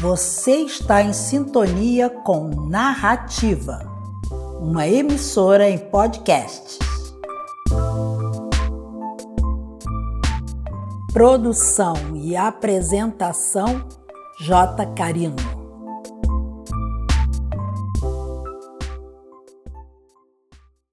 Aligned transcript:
Você 0.00 0.58
está 0.58 1.02
em 1.02 1.12
sintonia 1.12 2.08
com 2.08 2.68
Narrativa, 2.68 3.80
uma 4.60 4.86
emissora 4.86 5.68
em 5.68 5.76
podcast. 5.76 6.78
Produção 11.12 11.96
e 12.14 12.36
apresentação 12.36 13.88
J. 14.40 14.86
Carino. 14.94 15.34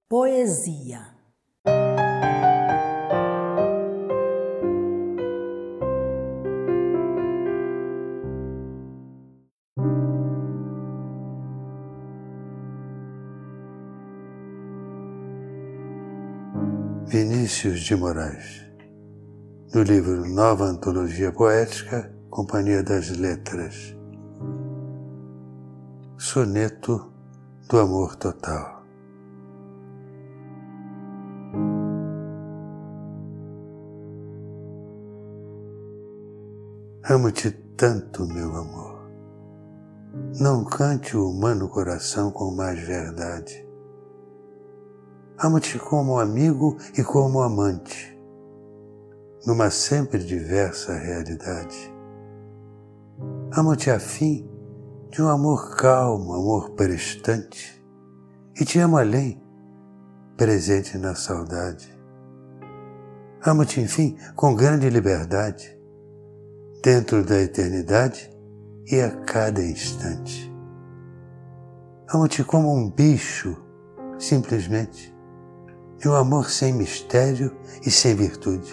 Poesia. 0.10 1.15
Vinícius 17.08 17.82
de 17.82 17.96
Moraes, 17.96 18.66
no 19.74 19.84
livro 19.84 20.26
Nova 20.28 20.66
Antologia 20.66 21.32
Poética, 21.32 22.12
Companhia 22.30 22.84
das 22.84 23.10
Letras, 23.10 23.96
Soneto 26.18 27.12
do 27.70 27.80
Amor 27.80 28.16
Total. 28.16 28.84
Amo-te 37.08 37.52
tanto, 37.78 38.26
meu 38.26 38.56
amor. 38.56 39.10
Não 40.40 40.66
cante 40.66 41.16
o 41.16 41.30
humano 41.30 41.70
coração 41.70 42.32
com 42.32 42.54
mais 42.54 42.80
verdade 42.80 43.65
Amo-te 45.38 45.78
como 45.78 46.18
amigo 46.18 46.78
e 46.98 47.04
como 47.04 47.42
amante, 47.42 48.18
numa 49.46 49.70
sempre 49.70 50.20
diversa 50.20 50.98
realidade. 50.98 51.94
Amo-te 53.52 53.92
a 53.92 54.00
fim 54.00 54.50
de 55.10 55.22
um 55.22 55.28
amor 55.28 55.76
calmo, 55.76 56.34
amor 56.34 56.70
prestante, 56.72 57.86
e 58.58 58.64
te 58.64 58.80
amo 58.80 58.98
além, 58.98 59.44
presente 60.38 60.98
na 60.98 61.16
saudade. 61.16 61.94
Amo-te, 63.46 63.82
enfim, 63.82 64.18
com 64.38 64.56
grande 64.56 64.90
liberdade, 64.90 65.78
dentro 66.82 67.26
da 67.26 67.42
eternidade 67.42 68.32
e 68.90 69.02
a 69.02 69.12
cada 69.24 69.62
instante. 69.62 70.50
Amo-te 72.08 72.42
como 72.42 72.74
um 72.74 72.90
bicho, 72.90 73.58
simplesmente 74.18 75.15
de 76.06 76.10
um 76.10 76.14
amor 76.14 76.52
sem 76.52 76.72
mistério 76.72 77.52
e 77.84 77.90
sem 77.90 78.14
virtude, 78.14 78.72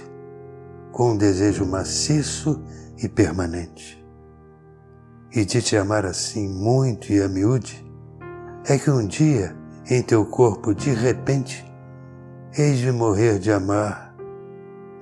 com 0.92 1.12
um 1.12 1.16
desejo 1.16 1.64
maciço 1.64 2.62
e 3.02 3.08
permanente. 3.08 4.06
E 5.34 5.42
de 5.42 5.62
te 5.62 5.74
amar 5.74 6.04
assim 6.04 6.46
muito 6.46 7.10
e 7.10 7.22
a 7.22 7.30
miúde, 7.30 7.82
é 8.68 8.76
que 8.76 8.90
um 8.90 9.06
dia 9.06 9.56
em 9.88 10.02
teu 10.02 10.26
corpo 10.26 10.74
de 10.74 10.90
repente 10.90 11.64
hei 12.54 12.74
de 12.74 12.92
morrer 12.92 13.38
de 13.38 13.50
amar 13.50 14.14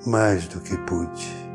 mais 0.07 0.47
do 0.47 0.61
que 0.61 0.77
pude. 0.85 1.50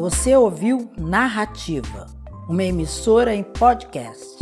Você 0.00 0.34
ouviu 0.34 0.90
Narrativa, 0.96 2.06
uma 2.48 2.64
emissora 2.64 3.34
em 3.34 3.42
podcast. 3.42 4.38